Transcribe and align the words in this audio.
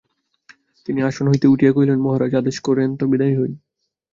তিনি 0.87 0.99
আসন 1.01 1.25
হইতে 1.27 1.47
উঠিয়া 1.47 1.71
কহিলেন, 1.71 1.99
মহারাজ, 2.01 2.33
আদেশ 2.35 2.57
করেন 2.59 2.89
তো 2.95 3.03
বিদায় 3.07 3.35
হই। 3.37 3.51